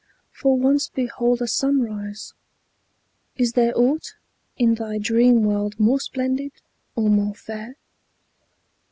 [0.31, 2.33] For once behold a sunrise.
[3.35, 4.15] Is there aught
[4.57, 6.53] In thy dream world more splendid,
[6.95, 7.75] or more fair?